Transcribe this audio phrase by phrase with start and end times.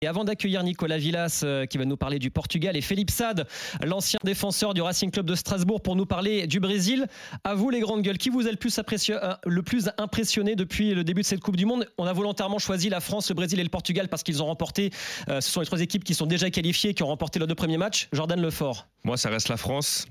[0.00, 3.48] Et avant d'accueillir Nicolas Villas euh, qui va nous parler du Portugal et Philippe Sade,
[3.84, 7.08] l'ancien défenseur du Racing Club de Strasbourg pour nous parler du Brésil,
[7.42, 10.94] à vous les grandes gueules, qui vous a le plus, euh, le plus impressionné depuis
[10.94, 11.84] le début de cette Coupe du Monde?
[11.98, 14.90] On a volontairement choisi la France, le Brésil et le Portugal parce qu'ils ont remporté,
[15.30, 17.56] euh, ce sont les trois équipes qui sont déjà qualifiées, qui ont remporté leurs deux
[17.56, 18.08] premiers matchs.
[18.12, 18.86] Jordan Lefort.
[19.02, 20.06] Moi ça reste la France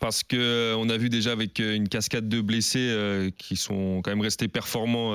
[0.00, 4.20] parce que on a vu déjà avec une cascade de blessés qui sont quand même
[4.20, 5.12] restés performants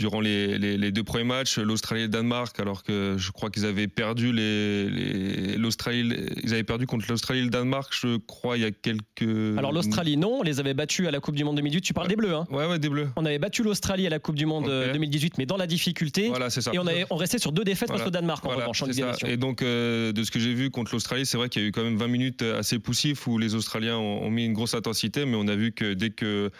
[0.00, 3.66] durant les, les, deux premiers matchs, l'Australie et le Danemark, alors que je crois qu'ils
[3.66, 6.10] avaient perdu les, l'Australie,
[6.42, 9.58] ils avaient perdu contre l'Australie et le Danemark, je crois, il y a quelques.
[9.58, 11.82] Alors l'Australie, non, on les avait battus à la Coupe du Monde 2018.
[11.82, 13.08] Tu parles des Bleus, hein Ouais, ouais, des Bleus.
[13.16, 16.28] On avait battu l'Australie à la Coupe du Monde 2018, mais dans la difficulté.
[16.28, 16.70] Voilà, c'est ça.
[16.72, 18.86] Et on, avait, on restait sur deux défaites contre le Danemark en revanche en
[19.26, 21.68] Et donc, euh, de ce que j'ai vu contre l'Australie, c'est vrai qu'il y a
[21.68, 24.74] eu quand même 20 minutes assez poussifs où les Australiens ont, ont mis une grosse
[24.74, 26.50] intensité, mais on a vu que dès que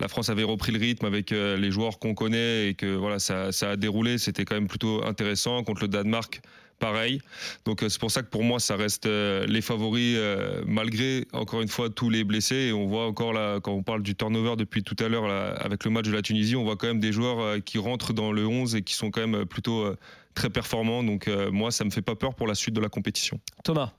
[0.00, 3.18] la France avait repris le rythme avec euh, les joueurs qu'on connaît et que voilà,
[3.18, 4.18] ça, a déroulé.
[4.18, 6.40] C'était quand même plutôt intéressant contre le Danemark.
[6.78, 7.20] Pareil.
[7.66, 10.16] Donc euh, c'est pour ça que pour moi ça reste euh, les favoris
[10.64, 14.02] malgré encore une fois tous les blessés et on voit encore là quand on parle
[14.02, 15.30] du turnover depuis tout à l'heure
[15.62, 18.32] avec le match de la Tunisie, on voit quand même des joueurs qui rentrent dans
[18.32, 19.94] le 11 et qui sont quand même plutôt
[20.34, 21.02] très performants.
[21.02, 23.38] Donc moi ça me fait pas peur pour la suite de la compétition.
[23.62, 23.92] Thomas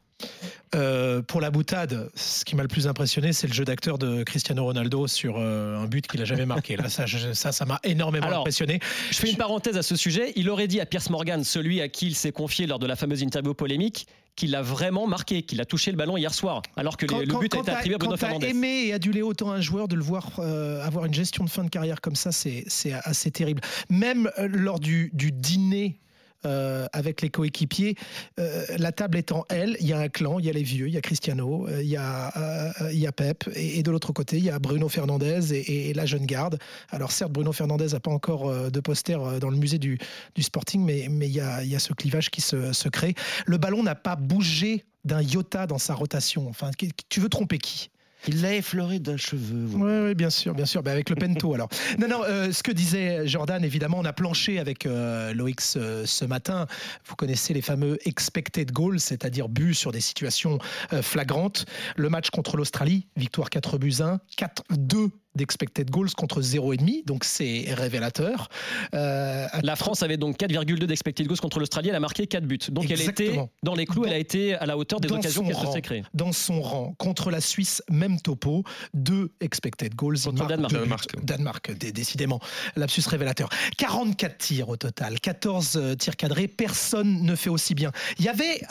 [0.73, 4.23] euh, pour la boutade, ce qui m'a le plus impressionné, c'est le jeu d'acteur de
[4.23, 6.77] Cristiano Ronaldo sur euh, un but qu'il a jamais marqué.
[6.77, 8.79] Là, ça, ça, ça m'a énormément impressionné.
[9.11, 10.31] Je fais une parenthèse à ce sujet.
[10.37, 12.95] Il aurait dit à Pierce Morgan, celui à qui il s'est confié lors de la
[12.95, 16.95] fameuse interview polémique, qu'il a vraiment marqué, qu'il a touché le ballon hier soir, alors
[16.95, 18.45] que le but a été attribué à Bruno Fernandes.
[18.45, 21.65] aimé et adulé autant un joueur de le voir euh, avoir une gestion de fin
[21.65, 22.65] de carrière comme ça, c'est
[23.03, 23.61] assez terrible.
[23.89, 25.99] Même lors du, du dîner
[26.45, 27.95] euh, avec les coéquipiers.
[28.39, 30.87] Euh, la table étant elle, il y a un clan, il y a les vieux,
[30.87, 34.37] il y a Cristiano, euh, il y a, y a Pep, et, de l'autre côté,
[34.37, 36.57] il y a Bruno Fernandez et, la jeune garde.
[36.89, 39.99] Alors certes, Bruno Fernandez n'a pas encore de poster dans le musée du,
[40.35, 43.13] du Sporting, mais, mais il, y a, y a ce clivage qui se, se crée.
[43.45, 46.47] Le ballon n'a pas bougé d'un iota dans sa rotation.
[46.47, 46.71] Enfin,
[47.09, 47.89] tu veux tromper qui?
[48.27, 49.67] Il l'a effleuré d'un cheveu.
[49.73, 50.83] Oui, bien sûr, bien sûr.
[50.83, 51.69] Ben avec le Pento, alors.
[51.99, 56.05] Non, non, euh, ce que disait Jordan, évidemment, on a planché avec euh, Loïc euh,
[56.05, 56.67] ce, matin.
[57.05, 60.59] Vous connaissez les fameux expected goals, c'est-à-dire buts sur des situations
[61.01, 61.65] flagrantes.
[61.95, 67.65] Le match contre l'Australie, victoire 4 buts 1, 4-2 d'expected goals contre 0,5, donc c'est
[67.69, 68.49] révélateur.
[68.93, 72.59] Euh, la France avait donc 4,2 d'expected goals contre l'Australie, elle a marqué 4 buts.
[72.69, 75.55] Donc elle était dans les clous, elle a été à la hauteur des occasions qu'elle
[75.55, 76.03] se créées.
[76.13, 80.17] Dans son rang, contre la Suisse, même topo, 2 expected goals.
[80.23, 80.73] Contre Danemark.
[80.73, 81.25] Danemark.
[81.25, 82.39] Danemark, décidément,
[82.75, 83.49] lapsus révélateur.
[83.77, 87.91] 44 tirs au total, 14 euh, tirs cadrés, personne ne fait aussi bien.
[88.19, 88.61] Il y avait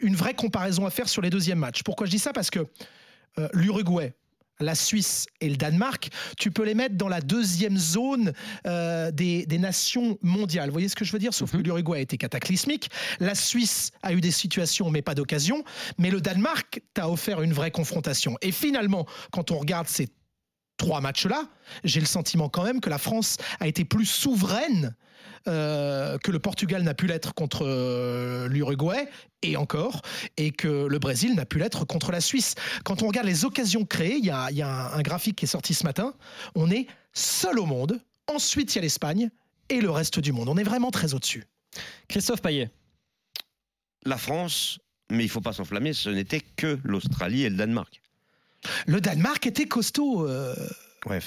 [0.00, 1.82] une vraie comparaison à faire sur les deuxièmes matchs.
[1.82, 2.32] Pourquoi je dis ça?
[2.32, 2.60] Parce que
[3.38, 4.12] euh, l'Uruguay,
[4.60, 8.32] la Suisse et le Danemark, tu peux les mettre dans la deuxième zone
[8.66, 10.68] euh, des, nations mondiales.
[10.68, 11.34] Vous voyez ce que je veux dire?
[11.34, 11.64] Sauf que mhm.
[11.64, 12.90] l'Uruguay a été cataclysmique.
[13.18, 15.64] La Suisse a eu des situations, mais pas d'occasion.
[15.98, 18.36] Mais le Danemark t'a offert une vraie confrontation.
[18.40, 20.08] Et finalement, quand on regarde ces
[20.80, 21.44] trois matchs-là,
[21.84, 24.96] j'ai le sentiment quand même que la France a été plus souveraine
[25.46, 29.08] euh, que le Portugal n'a pu l'être contre euh, l'Uruguay,
[29.42, 30.00] et encore,
[30.38, 32.54] et que le Brésil n'a pu l'être contre la Suisse.
[32.84, 35.84] Quand on regarde les occasions créées, il y a, un, graphique qui est sorti ce
[35.84, 36.14] matin,
[36.54, 39.30] on est seul au monde, ensuite il y a l'Espagne,
[39.68, 40.48] et le reste du monde.
[40.48, 41.44] On est vraiment très au-dessus.
[42.08, 42.70] Christophe Payet.
[44.04, 44.78] La France,
[45.10, 48.00] mais il faut pas s'enflammer, ce n'était que l'Australie et le Danemark.
[48.86, 50.26] Le Danemark était costaud.
[50.28, 50.54] Euh,
[51.06, 51.18] Ouais,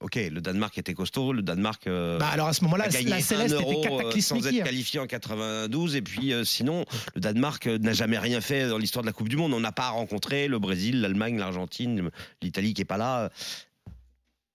[0.00, 1.32] ok, le Danemark était costaud.
[1.32, 1.86] Le Danemark.
[1.86, 4.42] Euh, bah alors à ce moment-là, la Céleste était euh, cataclysmique.
[4.42, 5.96] Sans être qualifié en 92.
[5.96, 9.28] Et puis euh, sinon, le Danemark n'a jamais rien fait dans l'histoire de la Coupe
[9.28, 9.54] du Monde.
[9.54, 12.10] On n'a pas rencontré le Brésil, l'Allemagne, l'Argentine,
[12.42, 13.30] l'Italie qui est pas là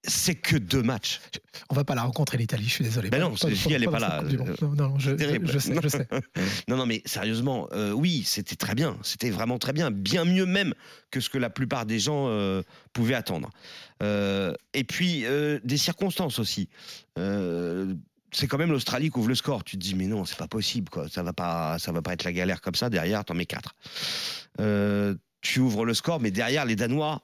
[0.03, 1.22] c'est que deux matchs.
[1.69, 3.09] On va pas la rencontrer l'Italie, je suis désolé.
[3.09, 4.23] Ben non, si elle n'est pas là.
[4.62, 6.07] Non, non, je, je, sais, je sais.
[6.67, 8.97] non, non, mais sérieusement, euh, oui, c'était très bien.
[9.03, 9.91] C'était vraiment très bien.
[9.91, 10.73] Bien mieux même
[11.11, 12.63] que ce que la plupart des gens euh,
[12.94, 13.50] pouvaient attendre.
[14.01, 15.23] Euh, et puis,
[15.63, 16.69] des circonstances aussi.
[17.16, 19.63] c'est quand même l'Australie qui ouvre le score.
[19.63, 21.09] Tu te dis, mais non, c'est pas possible, quoi.
[21.09, 22.90] Ça va pas, ça va pas être la galère comme ça.
[22.90, 23.76] Derrière, t'en mets quatre.
[25.41, 27.22] tu ouvres le score, mais derrière, les Danois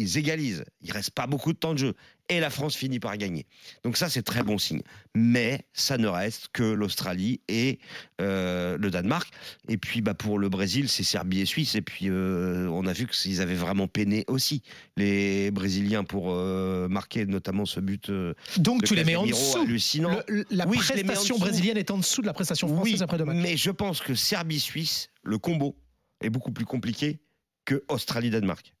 [0.00, 0.64] ils égalisent.
[0.80, 1.94] Il reste pas beaucoup de temps de jeu.
[2.30, 3.46] Et la France finit par gagner.
[3.84, 4.82] Donc ça, c'est très bon signe.
[5.14, 7.80] Mais ça ne reste que l'Australie et
[8.20, 9.28] euh, le Danemark.
[9.68, 11.74] Et puis bah, pour le Brésil, c'est Serbie et Suisse.
[11.74, 14.62] Et puis euh, on a vu qu'ils avaient vraiment peiné aussi,
[14.96, 18.10] les Brésiliens, pour euh, marquer notamment ce but.
[18.56, 19.58] Donc tu les mets en dessous.
[19.58, 20.20] Hallucinant.
[20.50, 23.42] la prestation brésilienne est en dessous de la prestation française après deux matchs.
[23.42, 25.76] Mais je pense que Serbie-Suisse, le combo
[26.22, 27.20] est beaucoup plus compliqué
[27.64, 28.72] que Australie-Danemark.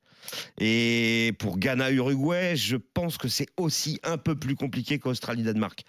[0.58, 5.84] Et pour Ghana-Uruguay, je pense que c'est aussi un peu plus compliqué qu'Australie-Danemark.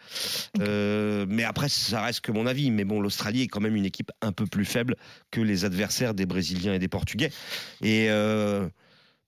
[0.60, 2.72] Euh, mais après, ça reste que mon avis.
[2.72, 4.96] Mais bon, l'Australie est quand même une équipe un peu plus faible
[5.32, 7.32] que les adversaires des Brésiliens et des Portugais.
[7.82, 8.68] Et euh,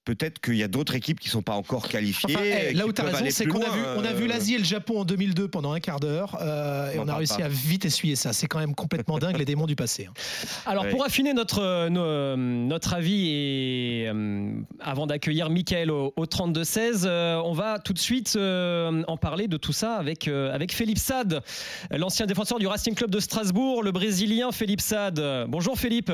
[0.05, 2.35] peut-être qu'il y a d'autres équipes qui ne sont pas encore qualifiées.
[2.35, 4.55] Enfin, là où tu as raison, c'est qu'on a vu, on a vu euh, l'Asie
[4.55, 7.45] et le Japon en 2002 pendant un quart d'heure euh, et On a réussi pas.
[7.45, 8.33] à vite essuyer ça.
[8.33, 10.07] C'est quand même complètement dingue les démons du passé.
[10.09, 10.13] hein.
[10.65, 10.89] Alors Ouais.
[10.91, 12.35] pour affiner notre, euh, no-
[12.67, 17.99] notre avis et euh, avant d'accueillir Michael au, au 32-16, euh, on va tout de
[17.99, 21.41] suite euh, en parler de tout ça avec, euh, avec Philippe Sade,
[21.91, 25.45] l'ancien défenseur du Racing Club de Strasbourg, le Brésilien Philippe Sade.
[25.47, 26.11] Bonjour Philippe.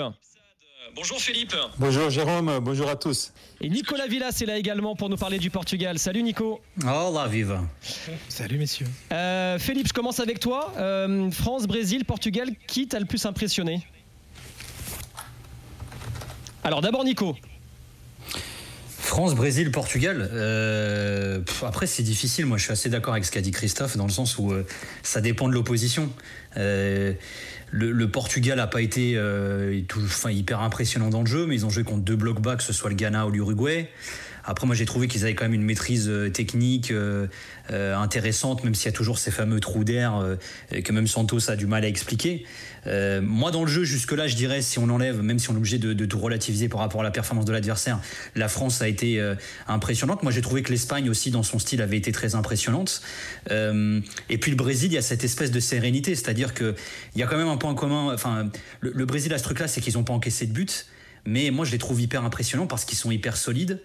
[0.95, 1.55] Bonjour Philippe.
[1.77, 3.33] Bonjour Jérôme, bonjour à tous.
[3.59, 5.99] Et Nicolas Villas est là également pour nous parler du Portugal.
[5.99, 6.61] Salut Nico.
[6.83, 7.61] Olá, viva.
[8.29, 8.87] Salut messieurs.
[9.11, 10.73] Euh, Philippe, je commence avec toi.
[10.77, 13.85] Euh, France, Brésil, Portugal, qui t'a le plus impressionné?
[16.63, 17.35] Alors d'abord Nico.
[19.09, 20.29] France, Brésil, Portugal.
[20.31, 22.45] Euh, pff, après, c'est difficile.
[22.45, 24.65] Moi, je suis assez d'accord avec ce qu'a dit Christophe, dans le sens où euh,
[25.01, 26.13] ça dépend de l'opposition.
[26.57, 27.13] Euh,
[27.71, 31.69] le, Portugal n'a pas été euh, tout- hyper impressionnant dans le jeu, mais ils ont
[31.69, 33.89] joué contre deux blocs bas, que ce soit le Ghana ou l'Uruguay.
[34.45, 37.27] Après, moi, j'ai trouvé qu'ils avaient quand même une maîtrise euh, technique euh,
[37.69, 40.25] intéressante, même s'il y a toujours ces fameux trous d'air
[40.71, 42.45] que même Santos a du mal à expliquer.
[43.21, 45.77] Moi, dans le jeu, jusque-là, je dirais, si on enlève, même si on est obligé
[45.77, 47.99] de, de tout relativiser par rapport à la performance de l'adversaire,
[48.35, 49.23] la France a été
[49.67, 50.23] impressionnante.
[50.23, 53.03] Moi, j'ai trouvé que l'Espagne aussi, dans son style, avait été très impressionnante.
[53.51, 56.73] Et puis le Brésil, il y a cette espèce de sérénité, c'est-à-dire qu'il
[57.17, 58.11] y a quand même un point commun.
[58.13, 60.87] Enfin, le, le Brésil a ce truc-là, c'est qu'ils n'ont pas encaissé de but.
[61.25, 63.81] Mais moi, je les trouve hyper impressionnants parce qu'ils sont hyper solides.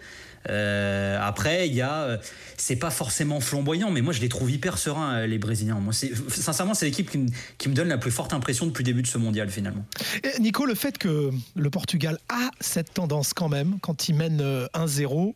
[0.50, 2.19] Euh, après, il y a, euh,
[2.59, 5.81] c'est pas forcément flamboyant, mais moi je les trouve hyper sereins euh, les Brésiliens.
[5.81, 9.00] Moi, c'est sincèrement, c'est l'équipe qui, me- donne la plus forte impression depuis le début
[9.03, 9.87] de ce mondial finalement.
[10.23, 14.41] Et Nico, le fait que le Portugal a cette tendance quand même, quand il mène
[14.43, 15.35] euh, 1-0,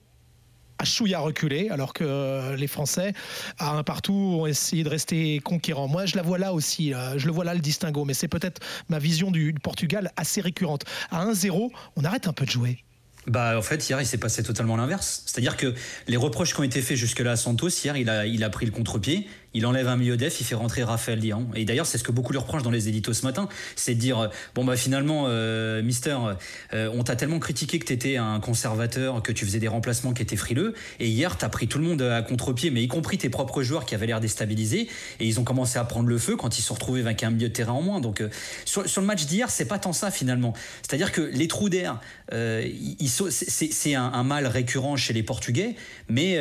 [0.79, 3.13] à chouïa reculer, alors que euh, les Français,
[3.59, 5.89] à un partout, ont essayé de rester conquérants.
[5.89, 7.19] Moi, je la vois là aussi, là.
[7.19, 10.41] je le vois là le distinguo, mais c'est peut-être ma vision du, du Portugal assez
[10.41, 10.85] récurrente.
[11.11, 12.85] À 1-0, on arrête un peu de jouer.
[13.29, 15.23] Bah, en fait, hier, il s'est passé totalement l'inverse.
[15.27, 15.75] C'est-à-dire que
[16.07, 18.65] les reproches qui ont été faits jusque-là à Santos, hier, il a, il a pris
[18.65, 21.47] le contre-pied, il enlève un milieu def, il fait rentrer Raphaël Dian.
[21.55, 24.01] Et d'ailleurs, c'est ce que beaucoup lui reprochent dans les éditos ce matin, c'est de
[24.01, 26.17] dire, euh, bon, bah, finalement, euh, Mister,
[26.75, 30.23] euh, on t'a tellement critiqué que t'étais un conservateur, que tu faisais des remplacements qui
[30.23, 33.31] étaient frileux, et hier, t'as pris tout le monde à contre-pied, mais y compris tes
[33.31, 34.89] propres joueurs qui avaient l'air déstabilisés,
[35.21, 37.31] et ils ont commencé à prendre le feu quand ils se sont retrouvés avec un
[37.31, 38.01] milieu de terrain en moins.
[38.01, 38.23] Donc,
[38.65, 40.53] sur, le match d'hier, c'est pas tant ça, finalement.
[40.83, 45.75] C'est-à-dire que les trous d'air, c'est- un, un mal récurrent chez les Portugais,
[46.09, 46.39] mais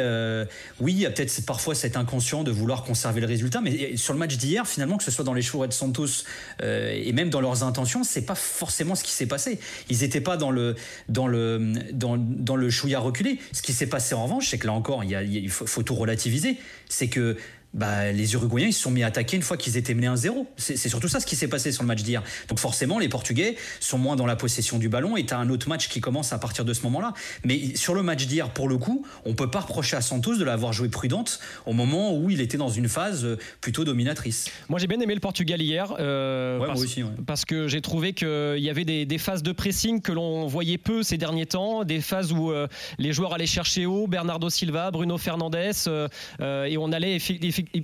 [0.79, 3.61] oui, il y a peut-être parfois cet inconscient de vouloir conserver le résultat.
[3.61, 6.23] Mais sur le match d'hier, finalement, que ce soit dans les chevaux de Santos
[6.63, 9.59] euh, et même dans leurs intentions, c'est pas forcément ce qui s'est passé.
[9.89, 10.75] Ils n'étaient pas dans le
[11.07, 13.39] dans le dans, dans le chouïa reculé.
[13.51, 16.57] Ce qui s'est passé en revanche, c'est que là encore, il faut, faut tout relativiser.
[16.89, 17.37] C'est que
[17.73, 20.45] bah, les Uruguayens ils se sont mis à attaquer une fois qu'ils étaient menés 1-0.
[20.57, 22.23] C'est c'est surtout ça ce qui s'est passé sur le match d'hier.
[22.49, 25.49] Donc forcément, les Portugais sont moins dans la possession du ballon et tu as un
[25.49, 27.13] autre match qui commence à partir de ce moment-là.
[27.43, 30.43] Mais sur le match d'hier, pour le coup, on peut pas reprocher à Santos de
[30.43, 34.49] l'avoir joué prudente au moment où il était dans une phase euh, plutôt dominatrice.
[34.69, 35.93] Moi j'ai bien aimé le Portugal hier.
[35.99, 37.09] euh, Ouais, parce, aussi, ouais.
[37.25, 40.77] parce que j'ai trouvé qu'il y avait des, des phases de pressing que l'on voyait
[40.77, 42.67] peu ces derniers temps, des phases où euh,
[42.97, 45.55] les joueurs allaient chercher haut, Bernardo Silva, Bruno Fernandes,
[45.87, 46.07] euh,
[46.41, 47.39] euh, et on allait effi-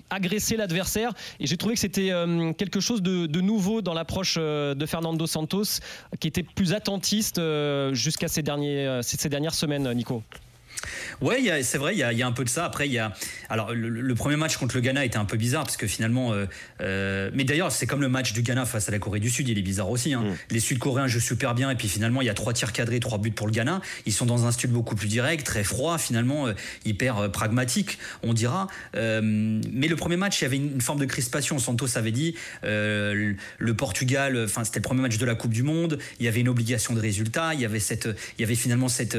[0.09, 1.13] agresser l'adversaire.
[1.39, 5.25] Et j'ai trouvé que c'était euh, quelque chose de, nouveau dans l'approche euh, de Fernando
[5.27, 5.79] Santos,
[6.19, 8.43] qui était plus attentiste euh, jusqu'à ces,
[9.01, 10.23] ces dernières semaines, Nico.
[11.21, 12.65] A- c'est vrai, il y, a, il y a un peu de ça.
[12.65, 13.13] Après, il y a.
[13.49, 16.33] Alors, le, le premier match contre le Ghana était un peu bizarre parce que finalement.
[16.33, 16.45] euh,
[16.81, 19.47] euh, mais d'ailleurs, c'est comme le match du Ghana face à la Corée du Sud,
[19.47, 20.13] il est bizarre aussi.
[20.13, 20.23] hein.
[20.51, 23.17] Les Sud-Coréens jouent super bien et puis finalement, il y a trois tirs cadrés, trois
[23.17, 23.81] buts pour le Ghana.
[24.05, 26.53] Ils sont dans un style beaucoup plus direct, très froid, finalement, euh,
[26.85, 28.67] hyper pragmatique, on dira.
[28.93, 31.59] Mais le premier match, il y avait une, une forme de crispation.
[31.59, 35.63] Santos avait dit le, le Portugal, enfin, c'était le premier match de la Coupe du
[35.63, 35.99] Monde.
[36.19, 37.53] Il y avait une obligation de résultat.
[37.53, 39.17] Il y avait cette, il y avait finalement cette,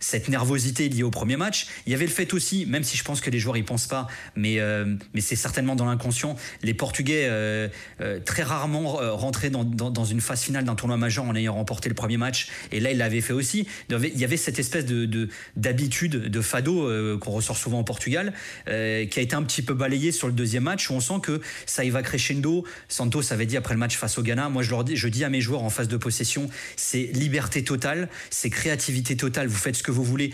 [0.00, 1.66] cette nervosité au premier match.
[1.86, 3.86] Il y avait le fait aussi, même si je pense que les joueurs y pensent
[3.86, 7.68] pas, mais, euh, mais c'est certainement dans l'inconscient, les Portugais euh,
[8.00, 11.88] euh, très rarement rentraient dans, dans, une phase finale d'un tournoi majeur en ayant remporté
[11.88, 12.48] le premier match.
[12.72, 13.66] Et là, ils l'avaient fait aussi.
[13.90, 17.84] Il y avait- cette espèce de de- d'habitude, de, fado euh, qu'on ressort souvent au
[17.84, 18.32] Portugal,
[18.66, 21.40] qui a été un petit peu balayé sur le deuxième match où on sent que
[21.64, 22.64] ça y va crescendo.
[22.88, 25.24] Santos avait dit après le match face au Ghana, moi je leur dis, je dis
[25.24, 29.76] à mes joueurs en phase de possession, c'est liberté totale, c'est créativité totale, vous faites
[29.76, 30.32] ce que vous voulez.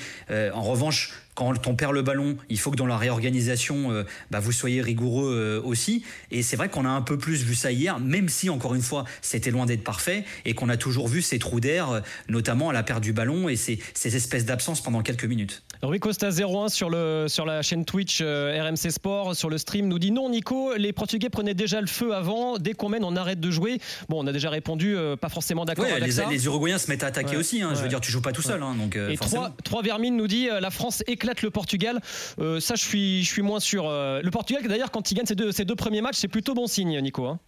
[0.55, 1.11] En revanche,
[1.43, 4.81] quand on perd le ballon, il faut que dans la réorganisation, euh, bah, vous soyez
[4.81, 6.05] rigoureux euh, aussi.
[6.31, 8.83] Et c'est vrai qu'on a un peu plus vu ça hier, même si, encore une
[8.83, 12.71] fois, c'était loin d'être parfait et qu'on a toujours vu ces trous d'air, euh, notamment
[12.71, 15.63] à la perte du ballon et ces, ces espèces d'absence pendant quelques minutes.
[15.83, 19.99] Rui Costa 01 sur, le, sur la chaîne Twitch RMC Sport, sur le stream, nous
[19.99, 22.59] dit non, Nico, les Portugais prenaient déjà le feu avant.
[22.59, 23.81] Dès qu'on mène, on arrête de jouer.
[24.09, 26.29] Bon, on a déjà répondu, pas forcément d'accord avec les, ça.
[26.31, 27.63] Les Uruguayens se mettent à attaquer aussi.
[27.63, 28.63] Hein, Je veux dire, tu joues pas tout seul.
[28.63, 32.01] Hein, donc, et 3, 3 Vermine nous dit la France éclate le Portugal.
[32.39, 33.89] Euh, ça, je suis, je suis moins sûr.
[33.89, 36.53] Euh, le Portugal, d'ailleurs, quand il gagne ses deux, ses deux premiers matchs, c'est plutôt
[36.53, 37.25] bon signe, Nico.
[37.27, 37.39] Hein.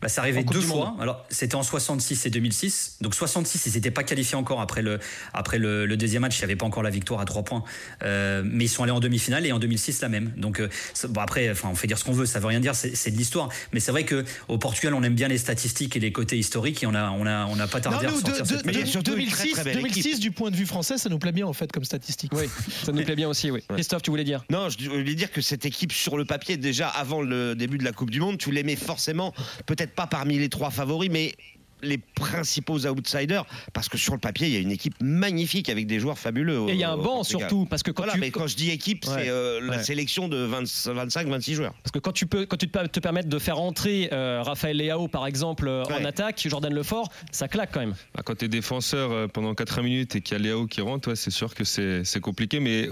[0.00, 0.96] Bah, ça arrivait deux fois.
[1.00, 2.96] Alors, c'était en 66 et 2006.
[3.00, 4.98] Donc, 66, ils n'étaient pas qualifiés encore après le,
[5.32, 6.38] après le, deuxième match.
[6.38, 7.64] Il n'y avait pas encore la victoire à trois points.
[8.02, 10.32] Euh, mais ils sont allés en demi-finale et en 2006, la même.
[10.36, 10.62] Donc,
[11.08, 12.26] bon, après, enfin, on fait dire ce qu'on veut.
[12.26, 12.74] Ça veut rien dire.
[12.74, 13.48] C'est de l'histoire.
[13.72, 16.86] Mais c'est vrai qu'au Portugal, on aime bien les statistiques et les côtés historiques et
[16.86, 20.30] on n'a on a, on a pas tardé à ressortir cette de, 2006, 2006 du
[20.30, 22.32] point de vue français, ça nous plaît bien, en fait, comme statistique.
[22.34, 22.44] Oui,
[22.84, 23.62] ça nous plaît bien aussi, oui.
[23.68, 24.44] Christophe, tu voulais dire?
[24.50, 27.84] Non, je voulais dire que cette équipe sur le papier, déjà avant le début de
[27.84, 29.32] la Coupe du Monde, tu l'aimais forcément,
[29.66, 31.34] peut-être pas parmi les trois favoris, mais
[31.82, 35.86] les principaux outsiders parce que sur le papier il y a une équipe magnifique avec
[35.86, 36.68] des joueurs fabuleux.
[36.68, 38.18] Et il y a un banc surtout parce que quand tu...
[38.18, 41.74] mais quand je dis équipe c'est euh, la sélection de 25-26 joueurs.
[41.82, 44.76] Parce que quand tu peux quand tu peux te permettre de faire entrer euh, Raphaël
[44.76, 47.94] Leao par exemple euh, en attaque, Jordan Lefort, ça claque quand même.
[48.14, 51.14] Bah, quand tu es défenseur pendant 80 minutes et qu'il y a Leao qui rentre,
[51.14, 52.60] c'est sûr que c'est compliqué.
[52.60, 52.88] Mais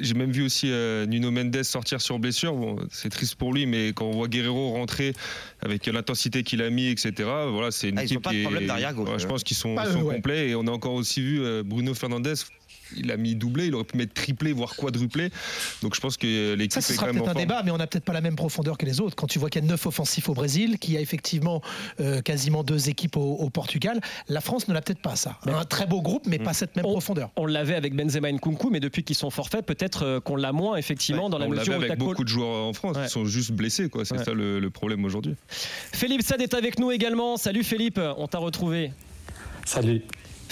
[0.00, 2.54] j'ai même vu aussi Nuno Mendes sortir sur blessure.
[2.54, 5.14] Bon, c'est triste pour lui, mais quand on voit Guerrero rentrer
[5.60, 7.12] avec l'intensité qu'il a mis, etc.
[7.50, 10.50] Voilà, c'est une ah, pas de problème je pense qu'ils sont, complets.
[10.50, 12.34] Et on a encore aussi vu euh, Bruno Fernandez
[12.96, 15.30] il a mis doublé, il aurait pu mettre triplé, voire quadruplé.
[15.82, 18.04] Donc je pense que l'équipe est quand même peut-être un débat, mais on n'a peut-être
[18.04, 19.16] pas la même profondeur que les autres.
[19.16, 21.62] Quand tu vois qu'il y a neuf offensifs au Brésil, qu'il y a effectivement
[22.00, 25.38] euh, quasiment deux équipes au, Portugal, la France ne l'a peut-être pas ça.
[25.46, 27.30] Un très beau groupe, mais pas cette même profondeur.
[27.36, 30.76] On l'avait avec Benzema et Nkunku, mais depuis qu'ils sont forfaits, peut-être qu'on l'a moins
[30.76, 33.52] effectivement dans la on mesure où avec beaucoup de joueurs en France, ils sont juste
[33.52, 34.04] blessés, quoi.
[34.04, 35.34] C'est ça le, le problème aujourd'hui.
[35.92, 37.36] Philippe Sad est avec nous également.
[37.36, 38.92] Salut Philippe, on t'a retrouvé.
[39.64, 40.02] Salut.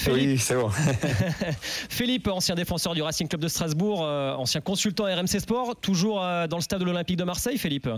[0.08, 0.70] Oui, c'est bon.
[1.88, 6.46] Philippe, ancien défenseur du Racing Club de Strasbourg, euh, ancien consultant RMC Sport, toujours euh,
[6.46, 7.88] dans le stade de l'Olympique de Marseille, Philippe?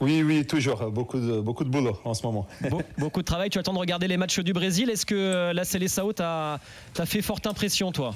[0.00, 0.90] Oui, oui, toujours.
[0.90, 2.46] Beaucoup de, beaucoup de boulot en ce moment.
[2.98, 3.48] beaucoup de travail.
[3.48, 4.90] Tu attends de regarder les matchs du Brésil.
[4.90, 6.60] Est-ce que euh, la Célessao t'a
[7.06, 8.14] fait forte impression, toi?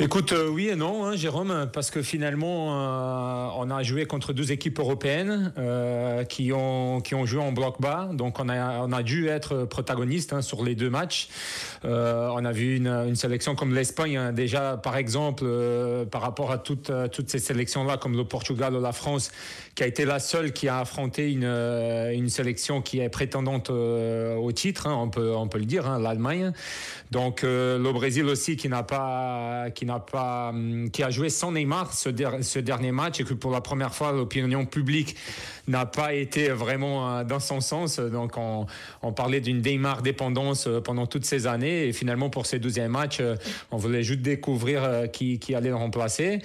[0.00, 4.32] Écoute, euh, oui et non, hein, Jérôme, parce que finalement, euh, on a joué contre
[4.32, 8.10] deux équipes européennes euh, qui, ont, qui ont joué en bloc bas.
[8.12, 11.28] Donc, on a, on a dû être protagoniste hein, sur les deux matchs.
[11.84, 15.46] on a vu une, une sélection comme l'Espagne, hein, déjà, par exemple,
[16.10, 19.30] par rapport à toutes, toutes ces sélections-là, comme le Portugal ou la France,
[19.74, 24.52] qui a été la seule qui a affronté une, une sélection qui est prétendante au
[24.52, 26.52] titre, on, peut, on peut le dire, l'Allemagne.
[27.10, 31.52] Donc, le Brésil aussi, qui n'a pas qui n'a pas, hum, qui a joué sans
[31.52, 32.10] Neymar ce,
[32.42, 35.16] ce, dernier match et que pour la première fois l'opinion publique
[35.68, 37.98] n'a pas été vraiment euh, dans son sens.
[37.98, 38.66] Donc on,
[39.02, 42.94] on parlait d'une Neymar dépendance euh, pendant toutes ces années et finalement pour ces douzième
[42.94, 43.36] matchs, euh,
[43.70, 46.40] on voulait juste découvrir qui, qui allait le remplacer.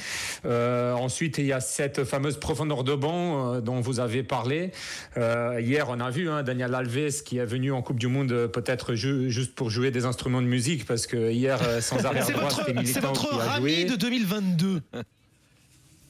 [0.46, 4.72] Euh, ensuite, il y a cette fameuse profondeur de banc dont vous avez parlé.
[5.18, 8.48] Euh, hier, on a vu hein, Daniel Alves qui est venu en Coupe du Monde
[8.48, 12.74] peut-être juste pour jouer des instruments de musique parce que hier, sans arrière droit, c'était
[12.74, 14.82] militant rami de 2022.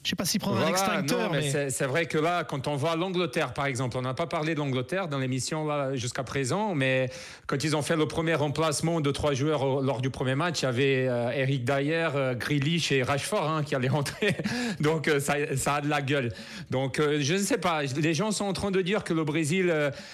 [0.02, 1.30] Je sais pas s'il prend un extincteur.
[1.30, 4.54] mais, c'est vrai que là, quand on voit l'Angleterre, par exemple, on n'a pas parlé
[4.54, 7.10] de l'Angleterre dans l'émission là jusqu'à présent, mais
[7.46, 10.64] quand ils ont fait le premier remplacement de trois joueurs lors du premier match, il
[10.64, 14.36] y avait euh, Eric Dyer, euh, Grealish et Rashford hein, qui allaient rentrer.
[14.80, 16.32] Donc euh, ça, ça, a de la gueule.
[16.70, 17.82] Donc je ne sais pas.
[17.82, 19.72] Les gens sont en train de dire que le Brésil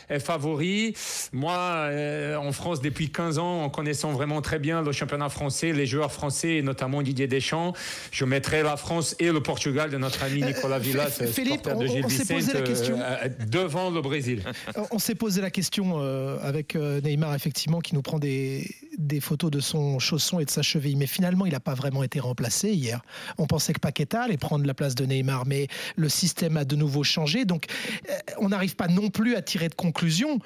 [0.08, 0.94] est favori.
[1.32, 1.90] Moi,
[2.38, 6.12] en France, depuis 15 ans, en connaissant vraiment très bien le championnat français, les joueurs
[6.12, 7.72] français et notamment Didier Deschamps,
[8.10, 11.78] je mettrais la France et le Portugal de notre ami euh, Nicolas Villas, Philippe, on,
[11.78, 14.42] on s'est posé la question euh, devant le Brésil.
[14.90, 19.50] On s'est posé la question euh, avec Neymar effectivement qui nous prend des, des photos
[19.50, 22.70] de son chausson et de sa cheville, mais finalement il n'a pas vraiment été remplacé
[22.70, 23.02] hier.
[23.36, 26.76] On pensait que Paqueta allait prendre la place de Neymar, mais le système a de
[26.76, 27.66] nouveau changé, donc
[28.38, 30.38] on n'arrive pas non plus à tirer de conclusion.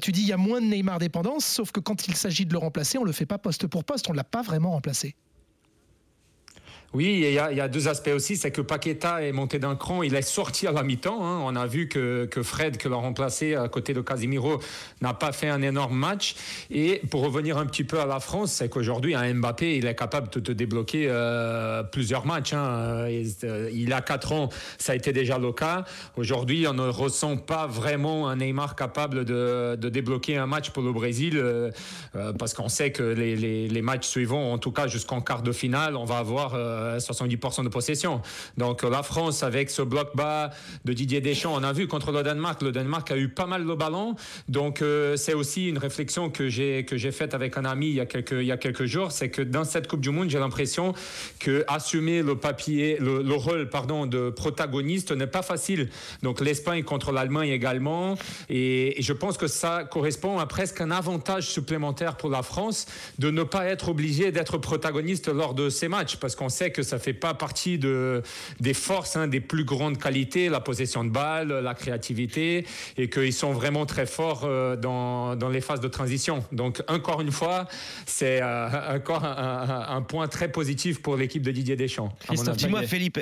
[0.00, 2.52] tu dis il y a moins de Neymar dépendance, sauf que quand il s'agit de
[2.52, 5.14] le remplacer, on le fait pas poste pour poste, on l'a pas vraiment remplacé.
[6.94, 8.36] Oui, il y, a, deux aspects aussi.
[8.36, 10.02] C'est que Paqueta est monté d'un cran.
[10.02, 11.24] Il est sorti à la mi-temps.
[11.24, 11.40] Hein.
[11.42, 14.60] On a vu que, Fred, que l'a remplacé à côté de Casimiro,
[15.00, 16.34] n'a pas fait un énorme match.
[16.70, 19.94] Et pour revenir un petit peu à la France, c'est qu'aujourd'hui, un Mbappé, il est
[19.94, 22.52] capable de débloquer euh, plusieurs matchs.
[22.52, 23.06] Hein.
[23.08, 25.84] Euh, il a 4 ans, ça a été déjà le cas.
[26.16, 30.92] Aujourd'hui, on ne ressent pas vraiment un Neymar capable de, débloquer un match pour le
[30.92, 31.70] Brésil euh,
[32.38, 36.04] parce qu'on sait que les, matchs suivants, en tout cas jusqu'en quart de finale, on
[36.04, 38.22] va avoir 70% euh, de possession.
[38.56, 40.50] Donc la France, avec ce bloc bas
[40.84, 43.66] de Didier Deschamps, on a vu contre le Danemark, le Danemark a eu pas mal
[43.66, 44.16] de ballons.
[44.48, 47.94] Donc euh, c'est aussi une réflexion que j'ai que j'ai faite avec un ami il
[47.94, 50.30] y a quelques il y a quelques jours, c'est que dans cette Coupe du Monde,
[50.30, 50.94] j'ai l'impression
[51.38, 55.88] que assumer le papier, le, rôle pardon de protagoniste n'est pas facile.
[56.22, 58.16] Donc l'Espagne contre l'Allemagne également,
[58.48, 62.86] et, je pense que ça correspond à presque un avantage supplémentaire pour la France
[63.18, 66.82] de ne pas être obligé d'être protagoniste lors de ces matchs, parce qu'on sait que
[66.82, 68.22] ça fait pas partie de,
[68.60, 73.32] des forces, hein, des plus grandes qualités, la possession de balle, la créativité, et qu'ils
[73.32, 76.44] sont vraiment très forts euh, dans, dans, les phases de transition.
[76.52, 77.66] Donc, encore une fois,
[78.06, 82.12] c'est euh, encore un, point très positif pour l'équipe de Didier Deschamps.
[82.56, 83.18] Dis-moi, Philippe,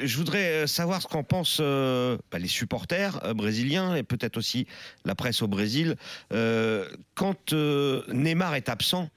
[0.00, 4.66] je voudrais euh, savoir ce qu'en pensent bah, les supporters brésiliens et peut-être aussi
[5.04, 5.96] la presse au Brésil.
[7.14, 9.08] quand Neymar est absent,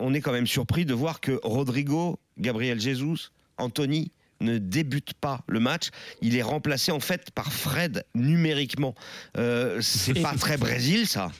[0.00, 4.10] on est quand même surpris de voir que Rodrigo, Gabriel Jesus, Anthony
[4.40, 5.88] ne débute pas le match.
[6.20, 8.94] Il est remplacé en fait par Fred numériquement.
[9.36, 11.30] Euh, c'est pas très Brésil ça.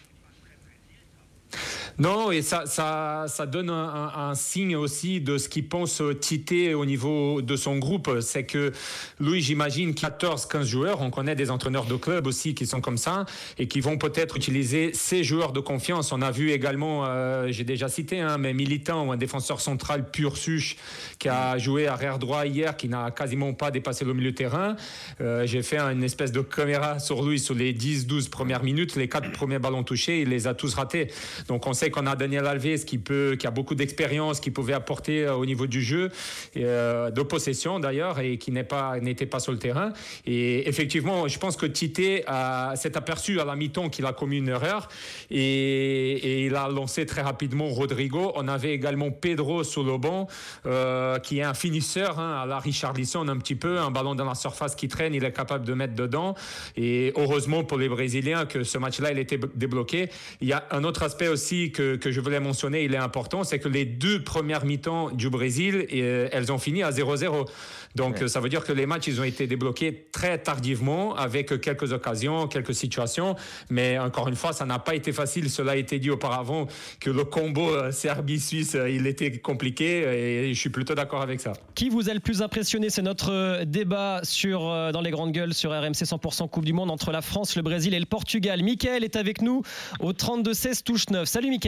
[1.99, 7.41] Non, et ça, ça, donne un, signe aussi de ce qu'il pense Tite au niveau
[7.41, 8.19] de son groupe.
[8.21, 8.73] C'est que
[9.21, 13.27] lui, j'imagine, 14-15 joueurs, on connaît des entraîneurs de club aussi qui sont comme ça
[13.59, 16.11] et qui vont peut-être utiliser ces joueurs de confiance.
[16.11, 20.37] On a vu également, euh, j'ai déjà cité, hein, mais Militant, un défenseur central pur
[20.37, 20.77] suche
[21.19, 24.77] qui a joué arrière droit hier, qui n'a quasiment pas dépassé le milieu de terrain.
[25.21, 28.97] Euh, j'ai fait une espèce de caméra sur lui sur les 10-12 premières minutes.
[28.97, 31.11] Les quatre premiers ballons touchés, il les a tous ratés.
[31.49, 34.73] Donc on sait qu'on a Daniel Alves qui peut, qui a beaucoup d'expérience, qui pouvait
[34.73, 36.11] apporter euh, au niveau du jeu,
[36.57, 39.93] euh, de possession d'ailleurs, et qui n'est pas, n'était pas sur le terrain.
[40.27, 44.49] Et effectivement, je pense que Tite s'est aperçu à la mi-temps qu'il a commis une
[44.49, 44.89] erreur
[45.31, 48.33] et, il a lancé très rapidement Rodrigo.
[48.35, 50.27] On avait également Pedro sur le banc,
[50.67, 54.25] euh, qui est un finisseur hein, à la Richarlison un petit peu, un ballon dans
[54.25, 56.35] la surface qui traîne, il est capable de mettre dedans.
[56.77, 60.11] Et heureusement pour les Brésiliens que ce match-là, il était débloqué.
[60.41, 63.45] Il y a un autre aspect aussi que, que je voulais mentionner, il est important,
[63.45, 67.47] c'est que les deux premières mi-temps du Brésil, euh, elles ont fini à 0-0.
[67.95, 71.93] Donc ça veut dire que les matchs, ils ont été débloqués très tardivement, avec quelques
[71.93, 73.37] occasions, quelques situations.
[73.71, 75.49] Mais encore une fois, ça n'a pas été facile.
[75.49, 76.67] Cela a été dit auparavant
[76.99, 81.41] que le combo euh, Serbie-Suisse, euh, il était compliqué, et je suis plutôt d'accord avec
[81.41, 81.53] ça.
[81.75, 85.71] Qui vous a le plus impressionné C'est notre débat sur, dans les grandes gueules sur
[85.71, 88.63] RMC 100% Coupe du Monde entre la France, le Brésil et le Portugal.
[88.63, 89.63] Michael est avec nous
[90.01, 91.29] au 32-16 touche 9.
[91.29, 91.64] Salut Michael.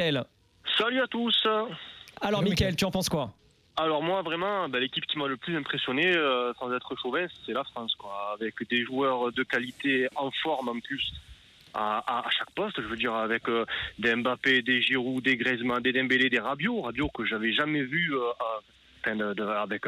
[0.78, 1.46] Salut à tous.
[2.20, 3.32] Alors, Mickaël, tu en penses quoi?
[3.78, 7.52] Alors moi vraiment, ben, l'équipe qui m'a le plus impressionné, euh, sans être chauvin, c'est
[7.52, 11.12] la France, quoi, avec des joueurs de qualité en forme en plus
[11.74, 12.80] à, chaque poste.
[12.80, 13.66] Je veux dire avec euh,
[13.98, 18.14] des Mbappé, des Giroud, des Griezmann, des Dembélé, des Rabiot, Rabiot que j'avais jamais vu
[18.14, 19.84] euh, avec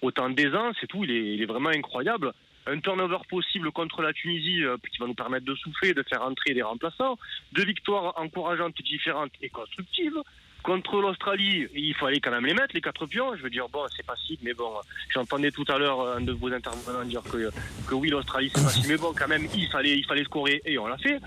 [0.00, 1.04] autant d'aisance et tout.
[1.04, 2.32] Il est, il est, vraiment incroyable.
[2.70, 6.54] Un turnover possible contre la Tunisie qui va nous permettre de souffler, de faire entrer
[6.54, 7.18] des remplaçants.
[7.52, 10.18] Deux victoires encourageantes, différentes et constructives.
[10.62, 13.34] Contre l'Australie, il fallait quand même les mettre, les quatre pions.
[13.36, 14.70] Je veux dire, bon, c'est facile, mais bon,
[15.08, 17.50] j'entendais tout à l'heure un de vos intervenants dire que,
[17.88, 20.76] que oui, l'Australie, c'est facile, mais bon, quand même, il fallait, il fallait scorer et
[20.78, 21.20] on l'a fait.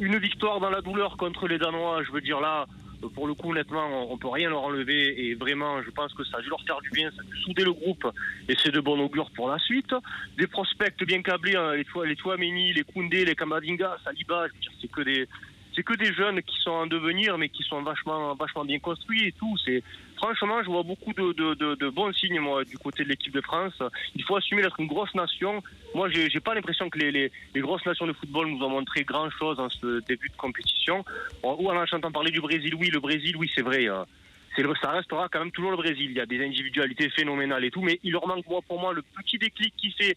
[0.00, 2.66] Une victoire dans la douleur contre les Danois, je veux dire là,
[3.08, 6.38] pour le coup, honnêtement, on peut rien leur enlever et vraiment, je pense que ça
[6.38, 8.06] a dû leur faire du bien, ça a dû souder le groupe
[8.48, 9.94] et c'est de bon augure pour la suite.
[10.38, 14.46] Des prospects bien câblés, hein, les, Touameni, les Koundé, les Kamadinga, Saliba,
[14.80, 15.28] c'est que des
[15.74, 19.26] c'est que des jeunes qui sont en devenir, mais qui sont vachement, vachement bien construits
[19.28, 19.56] et tout.
[19.64, 19.82] C'est
[20.16, 23.74] franchement, je vois beaucoup de, de, bons signes moi du côté de l'équipe de France.
[24.14, 25.62] Il faut assumer d'être une grosse nation.
[25.94, 27.10] Moi, j'ai, j'ai pas l'impression que les,
[27.54, 31.04] les, grosses nations de football nous ont montré grand chose en ce début de compétition.
[31.42, 33.88] Ou en entendant parler du Brésil, oui, le Brésil, oui, c'est vrai.
[33.88, 34.04] Euh,
[34.56, 36.10] c'est ça restera quand même toujours le Brésil.
[36.10, 38.92] Il y a des individualités phénoménales et tout, mais il leur manque moi, pour moi
[38.92, 40.16] le petit déclic qui fait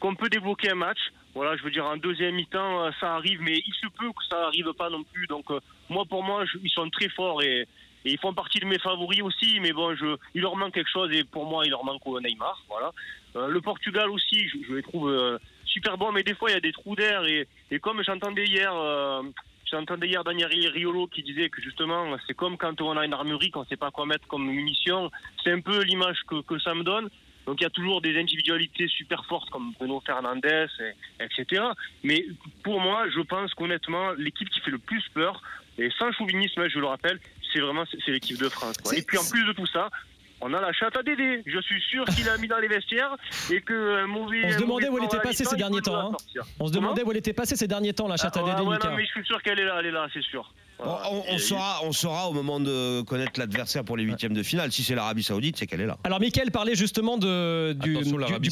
[0.00, 0.98] qu'on peut débloquer un match.
[1.36, 4.24] Voilà, je veux dire, en deuxième mi-temps, euh, ça arrive, mais il se peut que
[4.26, 5.26] ça n'arrive pas non plus.
[5.26, 7.68] Donc, euh, moi, pour moi, ils sont très forts et,
[8.06, 9.60] ils font partie de mes favoris aussi.
[9.60, 12.62] Mais bon, je, il leur manque quelque chose et pour moi, il leur manque Neymar.
[12.70, 12.90] Voilà.
[13.36, 16.60] Euh, le Portugal aussi, je, les trouve super bons, mais des fois, il y a
[16.60, 17.22] des trous d'air.
[17.26, 17.46] Et,
[17.80, 18.72] comme j'entendais hier.
[19.68, 23.50] J'entendais hier Daniel Riolo qui disait que justement, c'est comme quand on a une armurerie
[23.50, 25.10] qu'on ne sait pas quoi mettre comme munition.
[25.42, 27.10] C'est un peu l'image que ça me donne
[27.46, 30.66] Donc il y a toujours des individualités super fortes comme Bruno Fernandez,
[31.20, 31.62] etc.
[32.02, 32.24] Mais
[32.64, 35.40] pour moi, je pense qu'honnêtement, l'équipe qui fait le plus peur,
[35.78, 37.20] et sans chauvinisme, je le rappelle,
[37.52, 38.76] c'est vraiment c'est l'équipe de France.
[38.78, 38.94] quoi.
[38.96, 39.88] Et puis en plus de tout ça,
[40.40, 41.42] on a la chatte à Dédé.
[41.46, 43.14] Je suis sûr qu'il a mis dans les vestiaires
[43.50, 44.42] et que un mauvais.
[44.46, 46.16] On se demandait où elle était passée ces derniers temps, hein.
[46.58, 48.50] On se Comment demandait où elle était passée ces derniers temps, la chatte à Ah,
[48.56, 48.88] Dédé, ouais, Mika.
[48.90, 50.52] non, mais je suis sûr qu'elle est là, elle est là, c'est sûr.
[50.78, 51.10] On, Voilà.
[51.10, 54.42] on- on Et- saura, on saura au moment de connaître l'adversaire pour les huitièmes de
[54.42, 54.70] finale.
[54.72, 55.96] Si c'est l'Arabie Saoudite, c'est qu'elle est là.
[56.04, 57.94] Alors, Mickaël parlait justement de, du,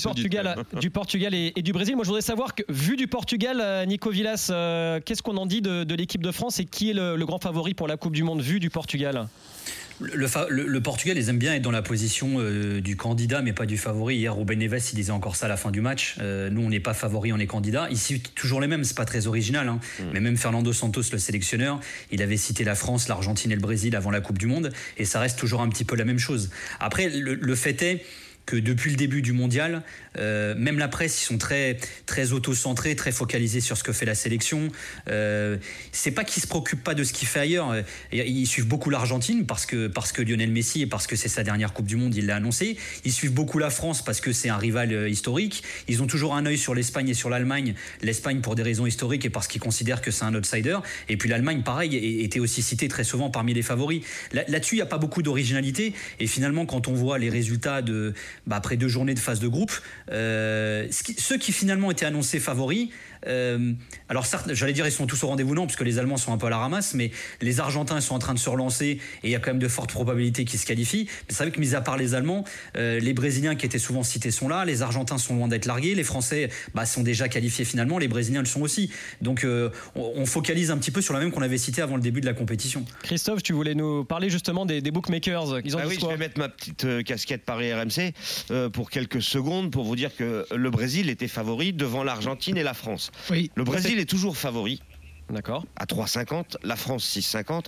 [0.03, 0.91] Portugal, du
[1.35, 1.95] et, et du Brésil.
[1.97, 5.47] Moi, je voudrais savoir, que, vu du Portugal, euh, Nico Villas, euh, qu'est-ce qu'on en
[5.47, 7.97] dit de, de l'équipe de France et qui est le, le grand favori pour la
[7.99, 9.29] Coupe du Monde, vu du Portugal?
[10.01, 13.53] Le, le- le Portugal, ils aiment bien être dans la position euh, du candidat, mais
[13.53, 14.17] pas du favori.
[14.17, 16.17] Hier, Ruben Neves, il disait encore ça à la fin du match.
[16.21, 17.89] Euh, nous, on n'est pas favori, on est candidat.
[17.91, 19.69] Ici, toujours les mêmes, c'est pas très original.
[19.69, 19.79] hein.
[20.13, 21.79] Mais même Fernando Santos, le sélectionneur,
[22.11, 25.05] il avait cité la France, l'Argentine et le Brésil avant la Coupe du Monde, et
[25.05, 26.51] ça reste toujours un petit peu la même chose.
[26.81, 28.05] Après, le, le fait est
[28.47, 29.83] que depuis le début du mondial,
[30.19, 34.05] euh, même la presse, ils sont très, très auto-centrés, très focalisés sur ce que fait
[34.05, 34.69] la sélection.
[35.09, 35.57] Euh,
[35.93, 37.75] c'est pas qu'ils se préoccupent pas de ce qu'il fait ailleurs.
[38.13, 41.43] Ils suivent beaucoup l'Argentine parce que, parce que Lionel Messi et parce que c'est sa
[41.43, 42.77] dernière Coupe du Monde, il l'a annoncé.
[43.05, 45.63] Ils suivent beaucoup la France parce que c'est un rival euh, historique.
[45.89, 47.75] Ils ont toujours un œil sur l'Espagne et sur l'Allemagne.
[48.03, 50.79] L'Espagne pour des raisons historiques et parce qu'ils considèrent que c'est un outsider.
[51.09, 54.03] Et puis l'Allemagne, pareil, était aussi citée très souvent parmi les favoris.
[54.33, 55.95] Là- Là-dessus, il n'y a pas beaucoup d'originalité.
[56.21, 58.13] Et finalement, quand on voit les résultats de,
[58.47, 59.73] bah, après deux journées de phase de groupe,
[60.11, 62.89] euh, ce qui- ceux qui finalement étaient annoncés favoris,
[63.27, 63.73] euh,
[64.09, 66.39] alors certes, j'allais dire ils sont tous au rendez-vous non, puisque les Allemands sont un
[66.39, 67.11] peu à la ramasse, mais
[67.41, 69.69] les Argentins sont en train de se relancer et il y a quand même de
[69.69, 71.07] fortes probabilités qu'ils se qualifient.
[71.29, 72.45] Mais c'est vrai que mis à part les Allemands,
[72.77, 75.95] euh, les Brésiliens qui étaient souvent cités sont là, les Argentins sont loin d'être largués,
[75.95, 78.91] les Français bah, sont déjà qualifiés finalement, les Brésiliens le sont aussi.
[79.21, 81.97] Donc euh, on, on focalise un petit peu sur la même qu'on avait cité avant
[81.97, 82.85] le début de la compétition.
[83.03, 85.61] Christophe, tu voulais nous parler justement des, des bookmakers.
[85.65, 88.13] Ils ont Ah oui, je vais mettre ma petite casquette Paris RMC
[88.51, 92.63] euh, pour quelques secondes pour vous dire que le Brésil était favori devant l'Argentine et
[92.63, 93.11] la France.
[93.31, 93.51] Oui.
[93.55, 94.83] Le Brésil est toujours favori
[95.31, 95.65] D'accord.
[95.77, 97.67] à 3,50, la France 6,50.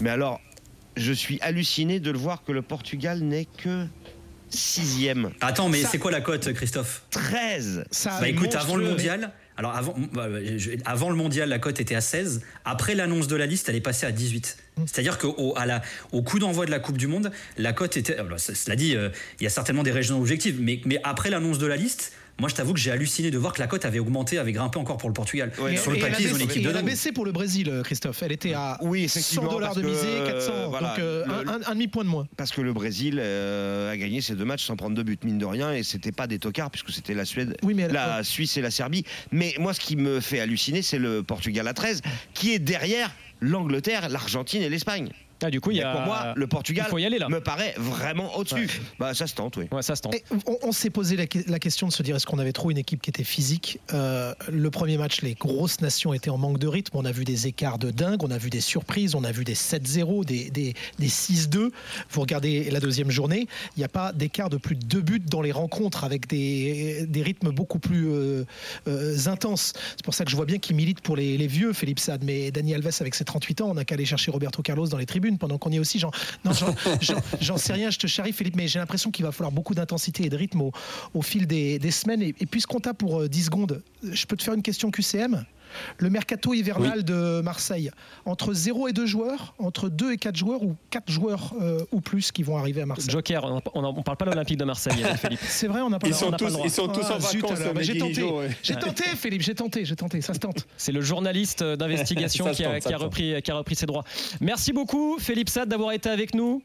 [0.00, 0.40] Mais alors,
[0.96, 3.86] je suis halluciné de le voir que le Portugal n'est que
[4.50, 5.30] sixième.
[5.40, 7.02] Attends, mais Ça- c'est quoi la cote, Christophe?
[7.10, 11.58] 13 Ça, Bah écoute, avant le mondial, alors avant, bah, je- avant le mondial, la
[11.58, 12.42] cote était à 16.
[12.64, 14.58] Après l'annonce de la liste, elle est passée à 18.
[14.86, 15.82] C'est-à-dire qu'au au, à la-
[16.12, 18.16] au coup d'envoi de la Coupe du Monde, la cote était.
[18.36, 19.08] c- cela dit, euh,
[19.40, 22.48] il y a certainement des régions objectives, mais, mais après l'annonce de la liste, moi
[22.48, 24.96] je t'avoue que j'ai halluciné de voir que la cote avait augmenté, avait grimpé encore
[24.96, 25.52] pour le Portugal.
[25.58, 27.12] Ouais, Et- Sur le papier, ils ont une baissé- équipe et de elle a baissé
[27.12, 28.22] pour le Brésil, euh, Christophe.
[28.22, 29.52] Elle était à Oui, 100 effectivement.
[29.52, 30.52] dollars de misée, euh, 400.
[30.68, 32.26] voilà, donc euh, le- un, un- un demi-point de moins.
[32.36, 35.38] Parce que le Brésil euh, a gagné ces deux matchs sans prendre de but, mine
[35.38, 38.24] de rien, et c'était pas des tocards, puisque c'était la Suède, Oui, mais elle- la
[38.24, 39.04] Suisse et la Serbie.
[39.32, 42.02] Mais moi, ce qui me fait halluciner, c'est le Portugal à 13,
[42.34, 45.10] qui est derrière l'Angleterre, l'Argentine et l'Espagne.
[45.42, 45.92] Ah, du coup, il y a.
[45.92, 47.28] pour moi, le Portugal il faut y aller là.
[47.28, 48.54] me paraît vraiment au-dessus.
[48.66, 48.68] Ouais.
[48.98, 49.66] Bah, ça se tente, oui.
[49.72, 50.14] Ouais, ça se tente.
[50.14, 52.70] Et on, on s'est posé la, la question de se dire est-ce qu'on avait trop
[52.70, 56.58] une équipe qui était physique Euh, Le premier match, les grosses nations étaient en manque
[56.58, 56.96] de rythme.
[56.96, 59.44] On a vu des écarts de dingue, on a vu des surprises, on a vu
[59.44, 61.70] des 7-0, des, des, des 6-2.
[62.10, 65.20] Vous regardez la deuxième journée, il n'y a pas d'écart de plus de deux buts
[65.24, 68.44] dans les rencontres avec des, des rythmes beaucoup plus euh,
[68.88, 69.72] euh, intenses.
[69.96, 72.22] C'est pour ça que je vois bien qu'il milite pour les, les vieux, Philippe Sade.
[72.24, 74.98] Mais Dani Alves, avec ses 38 ans, on n'a qu'à aller chercher Roberto Carlos dans
[74.98, 75.98] les tribunes pendant qu'on y est aussi.
[77.40, 80.26] J'en, sais rien, je te charrie, Philippe, mais j'ai l'impression qu'il va falloir beaucoup d'intensité
[80.26, 80.70] et de rythme
[81.14, 82.22] au, fil des, semaines.
[82.22, 85.44] Et, et puisqu'on t'a pour euh, 10 secondes, je peux te faire une question QCM
[85.98, 87.90] le mercato hivernal de Marseille,
[88.26, 92.00] entre 0 et 2 joueurs, entre 2 et 4 joueurs ou 4 joueurs euh, ou
[92.00, 95.04] plus qui vont arriver à Marseille Joker, on ne parle pas de l'Olympique de Marseille,
[95.20, 95.40] Philippe.
[95.48, 96.66] C'est vrai, on n'a pas Ils sont on pas le tous, droit.
[96.66, 97.58] ils sont tous Ah, en zut, vacances.
[97.74, 98.48] bah, j'ai tenté, ouais.
[98.62, 100.66] j'ai tenté, Philippe, j'ai tenté, j'ai tenté, ça se tente.
[100.76, 104.04] C'est le journaliste d'investigation qui, a, qui repris, qui a repris ses droits.
[104.40, 106.62] Merci beaucoup, Philippe Sade, d'avoir été avec nous.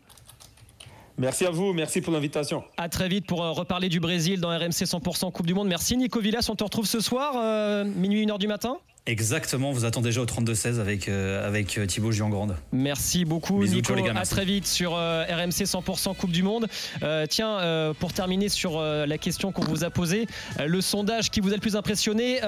[1.17, 2.63] Merci à vous, merci pour l'invitation.
[2.77, 5.67] À très vite pour euh, reparler du Brésil dans RMC 100% Coupe du Monde.
[5.67, 8.77] Merci Nico Villas, on te retrouve ce soir, euh, minuit 1h du matin.
[9.05, 12.55] Exactement, vous attendez déjà au 32-16 avec, euh, avec euh, Thibaut Giangrande.
[12.71, 13.87] Merci beaucoup Bisous, Nico.
[13.87, 16.67] ciao, les gars, à très vite sur euh, RMC 100% Coupe du Monde.
[17.01, 20.27] Euh, tiens, pour terminer sur la question qu'on vous a posée,
[20.63, 22.39] le sondage qui vous a le plus impressionné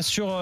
[0.00, 0.38] sur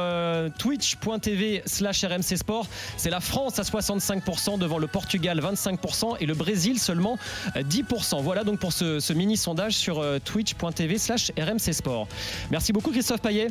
[0.59, 2.67] twitch.tv slash RMC Sport,
[2.97, 7.19] c'est la France à 65% devant le Portugal 25% et le Brésil seulement
[7.57, 8.23] euh, 10%.
[8.23, 12.09] Voilà donc pour ce, ce mini sondage sur twitch.tv slash RMC Sport.
[12.51, 13.49] Merci beaucoup Christophe Payet.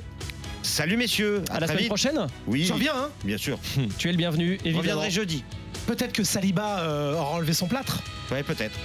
[0.67, 1.87] Salut messieurs, À, à, la très semaine vite.
[1.87, 2.27] prochaine.
[2.45, 3.57] Oui, Tu reviens, hein bien sûr.
[3.97, 4.79] Tu es le bienvenu Je évidemment.
[4.79, 5.43] reviendrai jeudi.
[5.87, 8.03] Peut-être que Saliba euh, aura enlevé son plâtre.
[8.31, 8.75] Ouais, peut-être.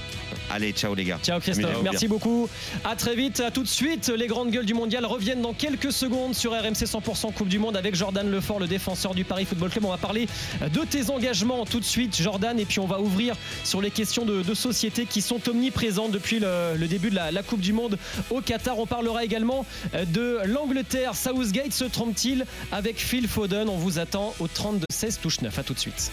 [0.55, 1.19] Allez, ciao les gars.
[1.23, 2.47] Ciao Christophe, merci beaucoup.
[2.85, 4.09] À très vite, à tout de suite.
[4.11, 7.75] Les grandes gueules du mondial reviennent dans quelques secondes sur RMC 100% Coupe du Monde
[7.77, 9.87] avec Jordan Lefort, le défenseur du Paris Football Club.
[9.87, 10.27] On va parler
[10.61, 13.35] de tes engagements tout de suite, Jordan, et puis on va ouvrir
[13.65, 17.31] sur les questions de, de société qui sont omniprésentes depuis le, le début de la,
[17.31, 17.97] la Coupe du Monde
[18.31, 18.79] au Qatar.
[18.79, 21.15] On parlera également de l'Angleterre.
[21.17, 23.71] Southgate se trompe-t-il avec Phil Foden?
[23.71, 25.59] On vous attend au 32-16 touche 9.
[25.59, 26.11] À tout de suite.